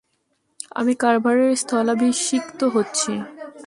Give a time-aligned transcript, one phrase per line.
[0.75, 3.13] আমি কার্ভারের স্থলাভিষিক্ত হচ্ছি?